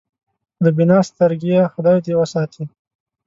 له 0.63 0.69
بینا 0.77 0.99
سترګېه 1.09 1.71
خدای 1.73 1.97
دې 2.05 2.13
وساتي. 2.21 2.63